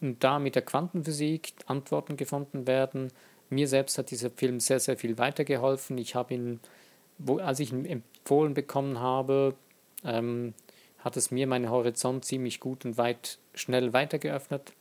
und 0.01 0.23
da 0.23 0.39
mit 0.39 0.55
der 0.55 0.63
Quantenphysik 0.63 1.55
Antworten 1.67 2.17
gefunden 2.17 2.67
werden. 2.67 3.13
Mir 3.51 3.67
selbst 3.67 3.99
hat 3.99 4.11
dieser 4.11 4.31
Film 4.31 4.61
sehr, 4.61 4.81
sehr 4.81 4.97
viel 4.97 5.19
weitergeholfen. 5.19 5.99
Ich 5.99 6.15
habe 6.15 6.35
ihn, 6.35 6.61
wo, 7.19 7.39
als 7.39 7.61
ich 7.61 7.73
ihn 7.73 7.85
empfohlen 7.85 8.55
bekommen 8.55 9.01
habe, 9.01 9.55
ähm, 10.05 10.55
hat 10.99 11.17
es 11.17 11.31
mir 11.31 11.47
meinen 11.47 11.71
Horizont 11.71 12.25
ziemlich 12.25 12.61
gut 12.61 12.85
und 12.85 12.97
weit 12.97 13.39
schnell 13.55 13.93
weitergeöffnet. 13.93 14.73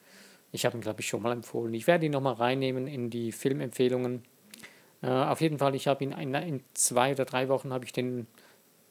Ich 0.52 0.66
habe 0.66 0.78
ihn, 0.78 0.82
glaube 0.82 1.02
ich, 1.02 1.08
schon 1.08 1.22
mal 1.22 1.32
empfohlen. 1.32 1.74
Ich 1.74 1.88
werde 1.88 2.06
ihn 2.06 2.12
nochmal 2.12 2.36
reinnehmen 2.36 2.88
in 2.88 3.10
die 3.10 3.32
Filmempfehlungen. 3.32 4.24
Äh, 5.02 5.08
auf 5.08 5.42
jeden 5.42 5.60
Fall, 5.60 5.76
ich 5.76 5.88
habe 5.88 6.04
ihn 6.04 6.12
in, 6.12 6.34
in, 6.34 6.64
zwei 6.74 7.12
oder 7.12 7.26
drei 7.26 7.50
Wochen 7.50 7.74
habe 7.74 7.86
ich 7.86 7.94
den 7.94 8.28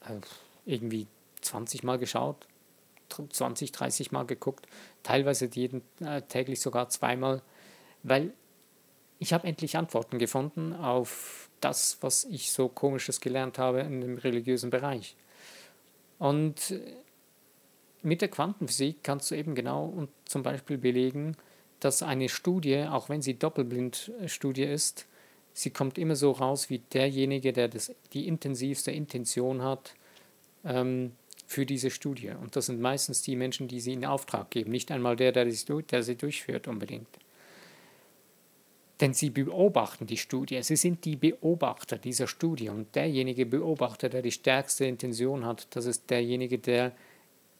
äh, 0.01 0.19
irgendwie 0.65 1.07
20 1.41 1.83
Mal 1.83 1.97
geschaut, 1.97 2.47
20, 3.09 3.71
30 3.71 4.11
Mal 4.11 4.25
geguckt, 4.25 4.67
teilweise 5.03 5.49
jeden, 5.51 5.81
äh, 5.99 6.21
täglich 6.21 6.61
sogar 6.61 6.89
zweimal, 6.89 7.41
weil 8.03 8.33
ich 9.19 9.33
habe 9.33 9.47
endlich 9.47 9.77
Antworten 9.77 10.19
gefunden 10.19 10.73
auf 10.73 11.49
das, 11.59 11.97
was 12.01 12.23
ich 12.25 12.51
so 12.51 12.69
komisches 12.69 13.19
gelernt 13.19 13.57
habe 13.57 13.79
in 13.81 14.01
dem 14.01 14.17
religiösen 14.17 14.69
Bereich. 14.69 15.15
Und 16.19 16.75
mit 18.03 18.21
der 18.21 18.29
Quantenphysik 18.29 19.03
kannst 19.03 19.31
du 19.31 19.35
eben 19.35 19.55
genau 19.55 19.85
und 19.85 20.09
zum 20.25 20.43
Beispiel 20.43 20.77
belegen, 20.77 21.35
dass 21.79 22.01
eine 22.01 22.29
Studie, 22.29 22.83
auch 22.83 23.09
wenn 23.09 23.21
sie 23.21 23.35
Doppelblindstudie 23.35 24.63
ist, 24.63 25.05
sie 25.53 25.69
kommt 25.69 25.97
immer 25.97 26.15
so 26.15 26.31
raus 26.31 26.69
wie 26.69 26.79
derjenige, 26.79 27.53
der 27.53 27.67
das, 27.67 27.93
die 28.13 28.27
intensivste 28.27 28.91
Intention 28.91 29.61
hat 29.61 29.93
ähm, 30.63 31.11
für 31.45 31.65
diese 31.65 31.89
Studie. 31.89 32.29
Und 32.29 32.55
das 32.55 32.67
sind 32.67 32.81
meistens 32.81 33.21
die 33.21 33.35
Menschen, 33.35 33.67
die 33.67 33.79
sie 33.79 33.93
in 33.93 34.05
Auftrag 34.05 34.49
geben, 34.51 34.71
nicht 34.71 34.91
einmal 34.91 35.15
der, 35.15 35.31
der, 35.31 35.45
der 35.45 36.03
sie 36.03 36.15
durchführt 36.15 36.67
unbedingt. 36.67 37.07
Denn 38.99 39.13
sie 39.13 39.29
beobachten 39.29 40.07
die 40.07 40.17
Studie, 40.17 40.61
sie 40.63 40.75
sind 40.75 41.05
die 41.05 41.15
Beobachter 41.15 41.97
dieser 41.97 42.27
Studie 42.27 42.69
und 42.69 42.95
derjenige 42.95 43.45
Beobachter, 43.45 44.09
der 44.09 44.23
die 44.23 44.31
stärkste 44.31 44.85
Intention 44.85 45.45
hat, 45.45 45.67
das 45.75 45.85
ist 45.85 46.09
derjenige, 46.09 46.57
der 46.57 46.93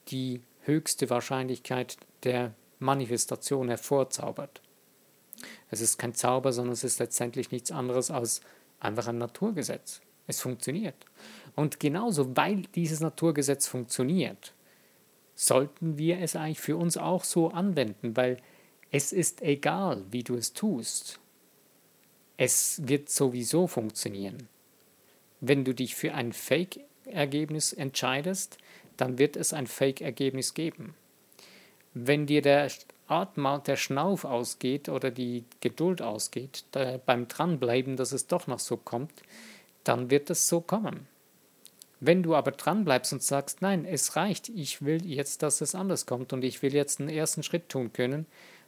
die 0.08 0.42
höchste 0.64 1.10
Wahrscheinlichkeit 1.10 1.98
der 2.24 2.54
Manifestation 2.80 3.70
hervorzaubert. 3.70 4.62
Es 5.70 5.82
ist 5.82 5.98
kein 5.98 6.14
Zauber, 6.14 6.54
sondern 6.54 6.74
es 6.74 6.84
ist 6.84 7.00
letztendlich 7.00 7.52
nichts 7.52 7.72
anderes 7.72 8.12
als 8.12 8.42
einfach 8.80 9.08
ein 9.08 9.18
Naturgesetz. 9.18 10.02
Es 10.28 10.42
funktioniert. 10.42 10.96
Und 11.56 11.80
genauso, 11.80 12.36
weil 12.36 12.64
dieses 12.76 13.00
Naturgesetz 13.00 13.68
funktioniert, 13.68 14.54
sollten 15.36 15.98
wir 15.98 16.20
es 16.20 16.36
eigentlich 16.36 16.60
für 16.60 16.76
uns 16.76 16.98
auch 16.98 17.24
so 17.24 17.50
anwenden, 17.50 18.18
weil 18.18 18.38
es 18.92 19.14
ist 19.14 19.42
egal, 19.42 20.04
wie 20.12 20.24
du 20.24 20.36
es 20.36 20.54
tust. 20.54 21.20
Es 22.38 22.82
wird 22.88 23.10
sowieso 23.10 23.68
funktionieren. 23.68 24.48
Wenn 25.40 25.66
du 25.66 25.74
dich 25.74 25.96
für 25.96 26.14
ein 26.14 26.34
Fake-Ergebnis 26.34 27.74
entscheidest, 27.74 28.58
dann 28.98 29.18
wird 29.18 29.36
es 29.36 29.54
ein 29.54 29.68
Fake-Ergebnis 29.68 30.54
geben. 30.54 30.96
Wenn 32.06 32.28
dir 32.28 32.42
der 32.44 32.70
Atmen, 33.08 33.64
der 33.64 33.76
Schnauf 33.76 34.24
ausgeht 34.24 34.88
oder 34.88 35.10
die 35.10 35.46
Geduld 35.62 36.02
ausgeht, 36.02 36.66
beim 37.06 37.28
Dranbleiben, 37.28 37.96
dass 37.96 38.12
es 38.12 38.28
doch 38.28 38.46
noch 38.46 38.60
so 38.60 38.78
kommt, 38.78 39.14
dann 39.84 40.12
wird 40.12 40.30
es 40.30 40.48
so 40.48 40.62
kommen. 40.62 41.08
Wenn 42.00 42.22
du 42.22 42.36
aber 42.36 42.52
dranbleibst 42.52 43.14
und 43.14 43.24
sagst, 43.24 43.64
nein, 43.64 43.84
es 43.84 44.16
reicht, 44.16 44.50
ich 44.50 44.86
will 44.86 45.04
jetzt, 45.06 45.42
dass 45.42 45.62
es 45.62 45.74
anders 45.74 46.06
kommt 46.06 46.32
und 46.34 46.44
ich 46.44 46.62
will 46.62 46.76
jetzt 46.76 47.00
einen 47.00 47.10
ersten 47.10 47.42
Schritt 47.42 47.70
tun 47.70 47.92
können, 47.92 48.28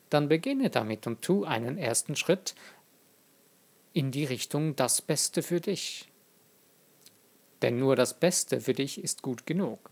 dann 0.09 0.27
beginne 0.27 0.71
damit 0.71 1.05
und 1.05 1.21
tu 1.21 1.43
einen 1.43 1.77
ersten 1.77 2.15
Schritt 2.15 2.55
in 3.93 4.09
die 4.09 4.25
Richtung 4.25 4.75
das 4.75 5.03
Beste 5.03 5.43
für 5.43 5.61
dich. 5.61 6.09
Denn 7.61 7.77
nur 7.77 7.95
das 7.95 8.19
Beste 8.19 8.61
für 8.61 8.73
dich 8.73 9.03
ist 9.03 9.21
gut 9.21 9.45
genug. 9.45 9.91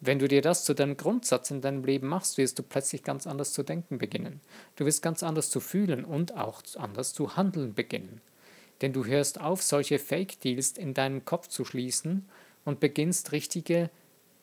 Wenn 0.00 0.18
du 0.18 0.28
dir 0.28 0.42
das 0.42 0.64
zu 0.64 0.74
deinem 0.74 0.96
Grundsatz 0.96 1.50
in 1.50 1.60
deinem 1.60 1.84
Leben 1.84 2.06
machst, 2.06 2.38
wirst 2.38 2.58
du 2.58 2.62
plötzlich 2.62 3.02
ganz 3.02 3.26
anders 3.26 3.52
zu 3.52 3.64
denken 3.64 3.98
beginnen. 3.98 4.40
Du 4.76 4.86
wirst 4.86 5.02
ganz 5.02 5.22
anders 5.22 5.50
zu 5.50 5.60
fühlen 5.60 6.04
und 6.04 6.36
auch 6.36 6.62
anders 6.76 7.12
zu 7.12 7.36
handeln 7.36 7.74
beginnen. 7.74 8.20
Denn 8.80 8.92
du 8.92 9.04
hörst 9.04 9.40
auf, 9.40 9.62
solche 9.62 9.98
Fake-Deals 9.98 10.78
in 10.78 10.94
deinem 10.94 11.24
Kopf 11.24 11.48
zu 11.48 11.64
schließen 11.64 12.28
und 12.64 12.78
beginnst 12.78 13.32
richtige, 13.32 13.90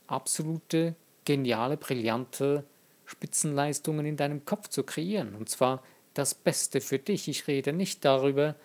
absolute, 0.07 0.95
geniale, 1.23 1.77
brillante 1.77 2.65
Spitzenleistungen 3.05 4.05
in 4.05 4.17
deinem 4.17 4.43
Kopf 4.43 4.67
zu 4.67 4.83
kreieren. 4.83 5.35
Und 5.35 5.47
zwar 5.47 5.83
das 6.13 6.33
Beste 6.33 6.81
für 6.81 6.99
dich. 6.99 7.29
Ich 7.29 7.47
rede 7.47 7.71
nicht 7.71 8.03
darüber, 8.03 8.55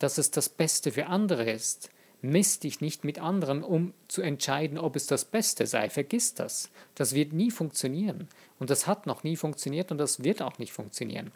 dass 0.00 0.18
es 0.18 0.32
das 0.32 0.48
Beste 0.48 0.90
für 0.90 1.06
andere 1.06 1.48
ist. 1.50 1.90
Miss 2.24 2.60
dich 2.60 2.80
nicht 2.80 3.02
mit 3.02 3.18
anderen, 3.18 3.64
um 3.64 3.94
zu 4.06 4.22
entscheiden, 4.22 4.78
ob 4.78 4.94
es 4.94 5.06
das 5.06 5.24
Beste 5.24 5.66
sei. 5.66 5.90
Vergiss 5.90 6.34
das. 6.34 6.70
Das 6.94 7.14
wird 7.14 7.32
nie 7.32 7.50
funktionieren. 7.50 8.28
Und 8.60 8.70
das 8.70 8.86
hat 8.86 9.06
noch 9.06 9.24
nie 9.24 9.36
funktioniert 9.36 9.90
und 9.90 9.98
das 9.98 10.22
wird 10.22 10.40
auch 10.40 10.58
nicht 10.58 10.72
funktionieren. 10.72 11.32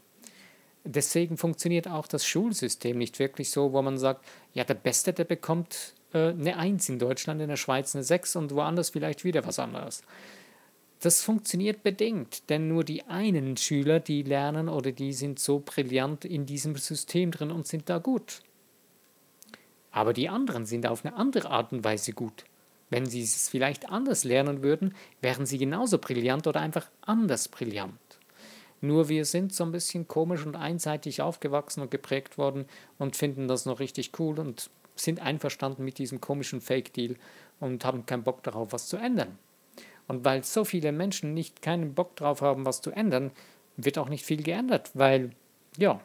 Deswegen 0.85 1.37
funktioniert 1.37 1.89
auch 1.89 2.07
das 2.07 2.25
Schulsystem 2.25 2.97
nicht 2.97 3.19
wirklich 3.19 3.51
so, 3.51 3.73
wo 3.73 3.83
man 3.83 3.99
sagt, 3.99 4.25
ja, 4.55 4.63
der 4.63 4.75
Beste, 4.75 5.13
der 5.13 5.25
bekommt 5.25 5.95
äh, 6.13 6.29
eine 6.29 6.57
Eins 6.57 6.89
in 6.89 7.01
Deutschland, 7.01 7.41
in 7.43 7.49
der 7.49 7.57
Schweiz 7.57 7.97
eine 7.97 8.05
Sechs 8.05 8.37
und 8.37 8.55
woanders 8.55 8.91
vielleicht 8.91 9.25
wieder 9.25 9.45
was 9.45 9.59
anderes. 9.59 10.03
Das 11.01 11.23
funktioniert 11.23 11.83
bedingt, 11.83 12.49
denn 12.49 12.69
nur 12.69 12.85
die 12.85 13.03
einen 13.05 13.57
Schüler, 13.57 13.99
die 13.99 14.23
lernen 14.23 14.69
oder 14.69 14.93
die 14.93 15.13
sind 15.13 15.41
so 15.41 15.59
brillant 15.59 16.25
in 16.25 16.47
diesem 16.47 16.77
System 16.77 17.33
drin 17.33 17.51
und 17.51 17.67
sind 17.67 17.89
da 17.91 17.99
gut. 17.99 18.43
Aber 19.97 20.13
die 20.13 20.29
anderen 20.29 20.67
sind 20.67 20.87
auf 20.87 21.07
eine 21.07 21.17
andere 21.17 21.49
Art 21.49 21.73
und 21.73 21.83
Weise 21.83 22.13
gut. 22.13 22.45
Wenn 22.91 23.07
sie 23.07 23.23
es 23.23 23.49
vielleicht 23.49 23.89
anders 23.89 24.25
lernen 24.25 24.63
würden, 24.63 24.95
wären 25.23 25.47
sie 25.47 25.57
genauso 25.57 25.97
brillant 25.97 26.47
oder 26.47 26.61
einfach 26.61 26.87
anders 27.01 27.49
brillant. 27.49 27.99
Nur 28.83 29.09
wir 29.09 29.25
sind 29.25 29.55
so 29.55 29.65
ein 29.65 29.73
bisschen 29.73 30.07
komisch 30.07 30.45
und 30.45 30.55
einseitig 30.55 31.23
aufgewachsen 31.23 31.81
und 31.81 31.91
geprägt 31.91 32.37
worden 32.37 32.67
und 32.99 33.17
finden 33.17 33.49
das 33.49 33.65
noch 33.65 33.81
richtig 33.81 34.13
cool 34.19 34.39
und 34.39 34.69
sind 34.97 35.21
einverstanden 35.21 35.83
mit 35.83 35.97
diesem 35.97 36.21
komischen 36.21 36.61
Fake-Deal 36.61 37.17
und 37.59 37.83
haben 37.87 38.05
keinen 38.05 38.23
Bock 38.23 38.43
darauf, 38.43 38.75
was 38.75 38.89
zu 38.89 38.99
ändern. 38.99 39.39
Und 40.09 40.27
weil 40.27 40.45
so 40.45 40.67
viele 40.67 40.93
Menschen 40.93 41.33
nicht 41.33 41.63
keinen 41.63 41.95
Bock 41.95 42.17
darauf 42.17 42.43
haben, 42.43 42.67
was 42.67 42.83
zu 42.83 42.91
ändern, 42.91 43.31
wird 43.79 43.97
auch 43.97 44.11
nicht 44.11 44.27
viel 44.27 44.43
geändert, 44.43 44.91
weil, 44.93 45.31
ja, 45.79 46.03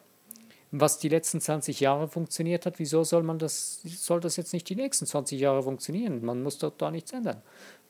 was 0.72 0.98
die 0.98 1.10
letzten 1.10 1.40
20 1.40 1.80
Jahre 1.80 2.08
funktioniert 2.08 2.64
hat, 2.64 2.78
wieso 2.78 3.04
soll 3.04 3.22
man 3.22 3.38
das, 3.38 3.82
soll 3.82 4.20
das 4.20 4.36
jetzt 4.36 4.54
nicht 4.54 4.68
die 4.70 4.74
nächsten 4.74 5.04
20 5.06 5.38
Jahre 5.38 5.62
funktionieren? 5.62 6.24
Man 6.24 6.42
muss 6.42 6.56
dort 6.56 6.80
da 6.80 6.90
nichts 6.90 7.12
ändern. 7.12 7.42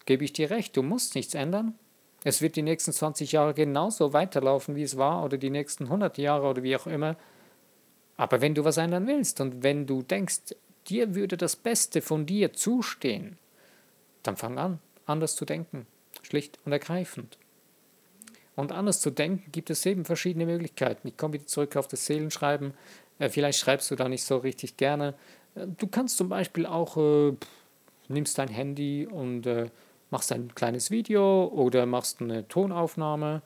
Gebe 0.05 0.25
ich 0.25 0.33
dir 0.33 0.51
recht, 0.51 0.77
du 0.77 0.83
musst 0.83 1.15
nichts 1.15 1.35
ändern. 1.35 1.79
Es 2.25 2.43
wird 2.43 2.57
die 2.57 2.63
nächsten 2.63 2.93
20 2.93 3.33
Jahre 3.33 3.55
genauso 3.55 4.13
weiterlaufen, 4.13 4.75
wie 4.75 4.83
es 4.83 4.97
war, 4.97 5.25
oder 5.25 5.39
die 5.39 5.51
nächsten 5.51 5.85
100 5.85 6.19
Jahre 6.19 6.49
oder 6.49 6.65
wie 6.65 6.75
auch 6.75 6.89
immer. 6.89 7.17
Aber 8.17 8.41
wenn 8.41 8.55
du 8.55 8.65
was 8.65 8.77
ändern 8.77 9.07
willst 9.07 9.41
und 9.41 9.63
wenn 9.63 9.87
du 9.87 10.03
denkst, 10.03 10.57
dir 10.89 11.15
würde 11.15 11.37
das 11.37 11.55
Beste 11.55 12.03
von 12.03 12.27
dir 12.27 12.53
zustehen, 12.53 13.39
dann 14.25 14.37
fang 14.37 14.59
an, 14.59 14.81
anders 15.07 15.37
zu 15.37 15.45
denken, 15.45 15.87
schlicht 16.23 16.59
und 16.65 16.73
ergreifend. 16.73 17.39
Und 18.55 18.73
anders 18.73 19.01
zu 19.01 19.11
denken 19.11 19.51
gibt 19.51 19.71
es 19.71 19.85
eben 19.87 20.05
verschiedene 20.05 20.47
Möglichkeiten. 20.47 21.09
Ich 21.09 21.17
komme 21.17 21.35
wieder 21.35 21.47
zurück 21.47 21.77
auf 21.77 21.89
das 21.89 22.07
Seelenschreiben. 22.07 22.75
Äh, 23.19 23.29
vielleicht 23.29 23.59
schreibst 23.59 23.91
du 23.91 23.97
da 23.97 24.09
nicht 24.09 24.25
so 24.25 24.37
richtig 24.39 24.77
gerne. 24.77 25.15
Äh, 25.55 25.67
du 25.67 25.87
kannst 25.87 26.17
zum 26.17 26.29
Beispiel 26.29 26.67
auch, 26.67 26.97
äh, 26.97 27.33
nimmst 28.09 28.39
dein 28.39 28.49
Handy 28.49 29.07
und 29.07 29.47
äh, 29.47 29.71
machst 30.11 30.33
ein 30.33 30.55
kleines 30.55 30.91
Video 30.91 31.47
oder 31.47 31.87
machst 31.87 32.21
eine 32.21 32.47
Tonaufnahme 32.47 33.41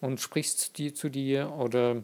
und 0.00 0.20
sprichst 0.20 0.78
die 0.78 0.92
zu 0.92 1.08
dir 1.08 1.52
oder 1.52 2.02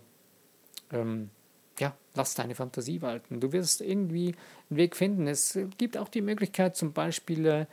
ähm, 0.92 1.30
ja, 1.78 1.94
lass 2.14 2.34
deine 2.34 2.54
Fantasie 2.54 3.02
walten. 3.02 3.40
Du 3.40 3.52
wirst 3.52 3.80
irgendwie 3.80 4.34
einen 4.70 4.78
Weg 4.78 4.94
finden. 4.94 5.26
Es 5.26 5.58
gibt 5.78 5.98
auch 5.98 6.08
die 6.08 6.22
Möglichkeit, 6.22 6.76
zum 6.76 6.92
Beispiel, 6.92 7.46
äh, 7.46 7.66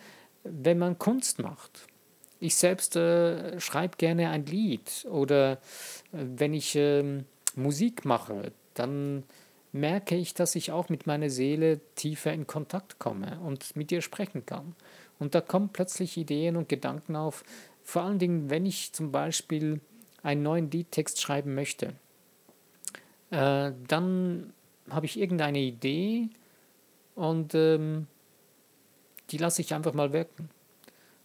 wenn 0.43 0.79
man 0.79 0.97
Kunst 0.97 1.39
macht 1.39 1.87
ich 2.39 2.55
selbst 2.55 2.95
äh, 2.95 3.59
schreibe 3.59 3.97
gerne 3.97 4.29
ein 4.29 4.45
Lied 4.45 5.05
oder 5.09 5.53
äh, 5.53 5.57
wenn 6.11 6.53
ich 6.53 6.75
äh, 6.75 7.23
Musik 7.55 8.05
mache, 8.05 8.51
dann 8.73 9.23
merke 9.71 10.15
ich, 10.15 10.33
dass 10.33 10.55
ich 10.55 10.71
auch 10.71 10.89
mit 10.89 11.07
meiner 11.07 11.29
Seele 11.29 11.81
tiefer 11.95 12.31
in 12.31 12.47
Kontakt 12.47 12.99
komme 12.99 13.39
und 13.41 13.75
mit 13.75 13.91
ihr 13.91 14.01
sprechen 14.01 14.45
kann. 14.45 14.75
Und 15.19 15.35
da 15.35 15.41
kommen 15.41 15.69
plötzlich 15.69 16.17
Ideen 16.17 16.55
und 16.55 16.69
Gedanken 16.69 17.15
auf. 17.15 17.43
Vor 17.83 18.03
allen 18.03 18.19
Dingen, 18.19 18.49
wenn 18.49 18.65
ich 18.65 18.93
zum 18.93 19.11
Beispiel 19.11 19.81
einen 20.21 20.43
neuen 20.43 20.69
Liedtext 20.69 21.21
schreiben 21.21 21.55
möchte, 21.55 21.93
äh, 23.31 23.71
dann 23.87 24.53
habe 24.89 25.05
ich 25.05 25.19
irgendeine 25.19 25.59
Idee 25.59 26.29
und 27.15 27.55
ähm, 27.55 28.07
die 29.31 29.37
lasse 29.37 29.61
ich 29.61 29.73
einfach 29.73 29.93
mal 29.93 30.13
wirken. 30.13 30.49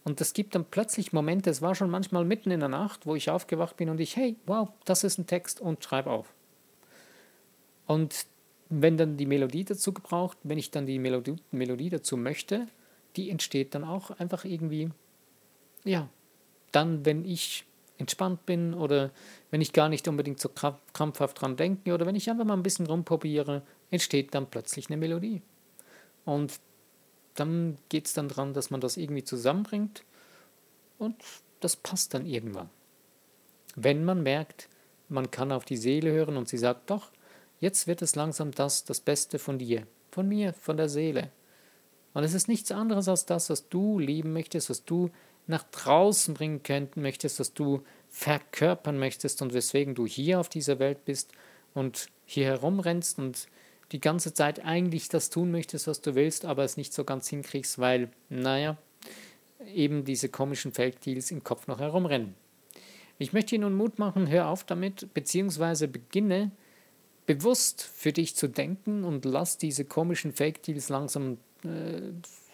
Und 0.03 0.21
es 0.21 0.33
gibt 0.33 0.55
dann 0.55 0.65
plötzlich 0.65 1.13
Momente, 1.13 1.49
es 1.49 1.61
war 1.61 1.75
schon 1.75 1.89
manchmal 1.89 2.25
mitten 2.25 2.51
in 2.51 2.61
der 2.61 2.69
Nacht, 2.69 3.05
wo 3.05 3.15
ich 3.15 3.29
aufgewacht 3.29 3.77
bin 3.77 3.89
und 3.89 3.99
ich, 3.99 4.15
hey, 4.15 4.35
wow, 4.45 4.69
das 4.85 5.03
ist 5.03 5.17
ein 5.17 5.27
Text 5.27 5.59
und 5.59 5.83
schreibe 5.83 6.09
auf. 6.09 6.33
Und 7.85 8.25
wenn 8.69 8.97
dann 8.97 9.17
die 9.17 9.25
Melodie 9.25 9.65
dazu 9.65 9.93
gebraucht, 9.93 10.37
wenn 10.43 10.57
ich 10.57 10.71
dann 10.71 10.85
die 10.85 10.99
Melodie, 10.99 11.35
Melodie 11.51 11.89
dazu 11.89 12.17
möchte, 12.17 12.67
die 13.15 13.29
entsteht 13.29 13.75
dann 13.75 13.83
auch 13.83 14.11
einfach 14.11 14.45
irgendwie, 14.45 14.89
ja, 15.83 16.07
dann, 16.71 17.05
wenn 17.05 17.25
ich 17.25 17.65
entspannt 17.97 18.45
bin 18.45 18.73
oder 18.73 19.11
wenn 19.51 19.59
ich 19.59 19.73
gar 19.73 19.89
nicht 19.89 20.07
unbedingt 20.07 20.39
so 20.39 20.49
krampfhaft 20.93 21.41
dran 21.41 21.57
denke 21.57 21.93
oder 21.93 22.05
wenn 22.05 22.15
ich 22.15 22.29
einfach 22.29 22.45
mal 22.45 22.53
ein 22.53 22.63
bisschen 22.63 22.85
rumprobiere, 22.85 23.63
entsteht 23.91 24.33
dann 24.33 24.49
plötzlich 24.49 24.87
eine 24.87 24.97
Melodie. 24.97 25.41
Und 26.25 26.59
dann 27.39 27.77
geht 27.89 28.07
es 28.07 28.13
dann 28.13 28.29
daran, 28.29 28.53
dass 28.53 28.69
man 28.69 28.81
das 28.81 28.97
irgendwie 28.97 29.23
zusammenbringt 29.23 30.03
und 30.97 31.15
das 31.59 31.75
passt 31.75 32.13
dann 32.13 32.25
irgendwann. 32.25 32.69
Wenn 33.75 34.03
man 34.03 34.23
merkt, 34.23 34.69
man 35.07 35.31
kann 35.31 35.51
auf 35.51 35.65
die 35.65 35.77
Seele 35.77 36.11
hören 36.11 36.37
und 36.37 36.47
sie 36.47 36.57
sagt, 36.57 36.89
doch, 36.89 37.11
jetzt 37.59 37.87
wird 37.87 38.01
es 38.01 38.15
langsam 38.15 38.51
das, 38.51 38.83
das 38.83 38.99
Beste 38.99 39.39
von 39.39 39.57
dir, 39.57 39.87
von 40.11 40.27
mir, 40.27 40.53
von 40.53 40.77
der 40.77 40.89
Seele. 40.89 41.31
Und 42.13 42.23
es 42.23 42.33
ist 42.33 42.47
nichts 42.47 42.71
anderes 42.71 43.07
als 43.07 43.25
das, 43.25 43.49
was 43.49 43.69
du 43.69 43.99
lieben 43.99 44.33
möchtest, 44.33 44.69
was 44.69 44.83
du 44.83 45.09
nach 45.47 45.63
draußen 45.63 46.33
bringen 46.33 46.63
könnten 46.63 47.01
möchtest, 47.01 47.39
was 47.39 47.53
du 47.53 47.83
verkörpern 48.09 48.99
möchtest 48.99 49.41
und 49.41 49.53
weswegen 49.53 49.95
du 49.95 50.05
hier 50.05 50.39
auf 50.39 50.49
dieser 50.49 50.79
Welt 50.79 51.05
bist 51.05 51.31
und 51.73 52.07
hier 52.25 52.45
herumrennst 52.45 53.19
und 53.19 53.47
die 53.91 53.99
ganze 53.99 54.33
Zeit 54.33 54.63
eigentlich 54.63 55.09
das 55.09 55.29
tun 55.29 55.51
möchtest, 55.51 55.87
was 55.87 56.01
du 56.01 56.15
willst, 56.15 56.45
aber 56.45 56.63
es 56.63 56.77
nicht 56.77 56.93
so 56.93 57.03
ganz 57.03 57.27
hinkriegst, 57.27 57.79
weil, 57.79 58.09
naja, 58.29 58.77
eben 59.73 60.05
diese 60.05 60.29
komischen 60.29 60.71
Felddeals 60.71 61.31
im 61.31 61.43
Kopf 61.43 61.67
noch 61.67 61.79
herumrennen. 61.79 62.35
Ich 63.17 63.33
möchte 63.33 63.55
dir 63.55 63.59
nun 63.59 63.75
Mut 63.75 63.99
machen, 63.99 64.29
hör 64.29 64.47
auf 64.47 64.63
damit, 64.63 65.13
beziehungsweise 65.13 65.87
beginne 65.87 66.51
bewusst 67.25 67.83
für 67.83 68.13
dich 68.13 68.35
zu 68.35 68.47
denken 68.47 69.03
und 69.03 69.25
lass 69.25 69.57
diese 69.57 69.85
komischen 69.85 70.33
Fake 70.33 70.63
Deals 70.63 70.89
langsam 70.89 71.37
äh, 71.63 72.11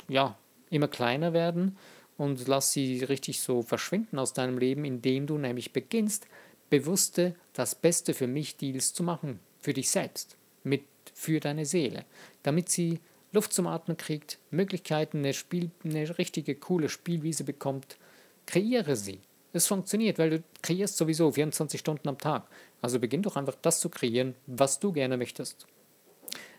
ja, 0.07 0.37
immer 0.69 0.87
kleiner 0.87 1.33
werden 1.33 1.77
und 2.17 2.47
lass 2.47 2.71
sie 2.71 3.03
richtig 3.03 3.41
so 3.41 3.61
verschwinden 3.61 4.19
aus 4.19 4.33
deinem 4.33 4.57
Leben, 4.57 4.83
indem 4.83 5.27
du 5.27 5.37
nämlich 5.37 5.71
beginnst, 5.71 6.27
bewusste 6.69 7.35
das 7.53 7.75
Beste 7.75 8.13
für 8.13 8.27
mich 8.27 8.57
Deals 8.57 8.93
zu 8.93 9.03
machen, 9.03 9.39
für 9.59 9.73
dich 9.73 9.89
selbst, 9.89 10.35
mit 10.63 10.83
für 11.13 11.39
deine 11.39 11.65
Seele, 11.65 12.05
damit 12.43 12.69
sie 12.69 12.99
Luft 13.35 13.53
zum 13.53 13.67
Atmen 13.67 13.97
kriegt, 13.97 14.39
Möglichkeiten, 14.49 15.19
eine, 15.19 15.33
Spiel, 15.33 15.69
eine 15.83 16.17
richtige, 16.17 16.55
coole 16.55 16.89
Spielwiese 16.89 17.43
bekommt. 17.43 17.97
Kreiere 18.45 18.95
sie. 18.95 19.19
Es 19.53 19.67
funktioniert, 19.67 20.17
weil 20.17 20.29
du 20.29 20.43
kreierst 20.61 20.97
sowieso 20.97 21.31
24 21.31 21.79
Stunden 21.79 22.07
am 22.07 22.17
Tag. 22.17 22.47
Also 22.81 22.99
beginn 22.99 23.21
doch 23.21 23.35
einfach 23.35 23.55
das 23.61 23.79
zu 23.79 23.89
kreieren, 23.89 24.35
was 24.47 24.79
du 24.79 24.91
gerne 24.91 25.17
möchtest. 25.17 25.67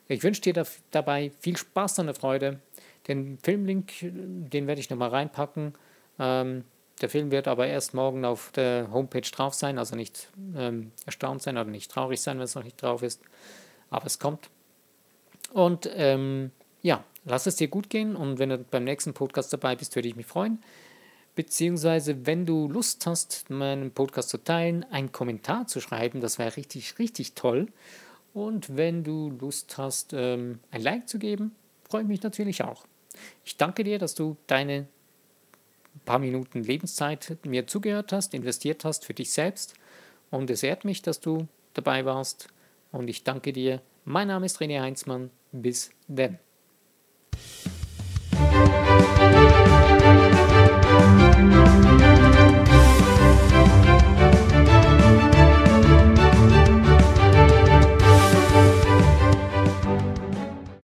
Ich 0.08 0.22
wünsche 0.22 0.42
dir 0.42 0.64
dabei 0.90 1.32
viel 1.40 1.56
Spaß 1.56 1.98
und 2.00 2.16
Freude. 2.16 2.60
Den 3.08 3.38
Filmlink, 3.42 3.92
den 4.02 4.66
werde 4.66 4.80
ich 4.80 4.90
nochmal 4.90 5.10
reinpacken. 5.10 5.74
Ähm, 6.18 6.64
der 7.00 7.08
Film 7.08 7.30
wird 7.30 7.48
aber 7.48 7.66
erst 7.66 7.94
morgen 7.94 8.24
auf 8.24 8.52
der 8.52 8.90
Homepage 8.92 9.20
drauf 9.20 9.54
sein, 9.54 9.78
also 9.78 9.96
nicht 9.96 10.28
ähm, 10.56 10.92
erstaunt 11.04 11.42
sein 11.42 11.56
oder 11.58 11.70
nicht 11.70 11.90
traurig 11.90 12.20
sein, 12.20 12.38
wenn 12.38 12.44
es 12.44 12.54
noch 12.54 12.64
nicht 12.64 12.80
drauf 12.80 13.02
ist 13.02 13.20
aber 13.90 14.06
es 14.06 14.18
kommt. 14.18 14.50
Und 15.52 15.88
ähm, 15.94 16.50
ja, 16.82 17.04
lass 17.24 17.46
es 17.46 17.56
dir 17.56 17.68
gut 17.68 17.90
gehen 17.90 18.16
und 18.16 18.38
wenn 18.38 18.50
du 18.50 18.58
beim 18.58 18.84
nächsten 18.84 19.14
Podcast 19.14 19.52
dabei 19.52 19.76
bist, 19.76 19.94
würde 19.94 20.08
ich 20.08 20.16
mich 20.16 20.26
freuen. 20.26 20.62
Beziehungsweise, 21.34 22.26
wenn 22.26 22.46
du 22.46 22.68
Lust 22.68 23.06
hast, 23.06 23.50
meinen 23.50 23.90
Podcast 23.90 24.30
zu 24.30 24.38
teilen, 24.38 24.84
einen 24.90 25.12
Kommentar 25.12 25.66
zu 25.66 25.80
schreiben, 25.80 26.20
das 26.20 26.38
wäre 26.38 26.56
richtig, 26.56 26.98
richtig 26.98 27.34
toll. 27.34 27.68
Und 28.32 28.76
wenn 28.76 29.04
du 29.04 29.30
Lust 29.38 29.76
hast, 29.78 30.12
ähm, 30.14 30.60
ein 30.70 30.82
Like 30.82 31.08
zu 31.08 31.18
geben, 31.18 31.54
freue 31.88 32.02
ich 32.02 32.08
mich 32.08 32.22
natürlich 32.22 32.64
auch. 32.64 32.86
Ich 33.44 33.56
danke 33.56 33.84
dir, 33.84 33.98
dass 33.98 34.14
du 34.14 34.36
deine 34.46 34.86
paar 36.04 36.18
Minuten 36.18 36.62
Lebenszeit 36.62 37.36
mir 37.44 37.66
zugehört 37.66 38.12
hast, 38.12 38.34
investiert 38.34 38.84
hast 38.84 39.04
für 39.04 39.14
dich 39.14 39.32
selbst. 39.32 39.74
Und 40.30 40.50
es 40.50 40.62
ehrt 40.62 40.84
mich, 40.84 41.02
dass 41.02 41.20
du 41.20 41.48
dabei 41.74 42.04
warst 42.04 42.48
und 42.96 43.08
ich 43.08 43.24
danke 43.24 43.52
dir. 43.52 43.80
Mein 44.04 44.28
Name 44.28 44.46
ist 44.46 44.60
René 44.60 44.80
Heinzmann. 44.80 45.30
Bis 45.52 45.90
denn. 46.08 46.38